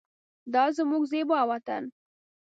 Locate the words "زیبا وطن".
1.11-1.83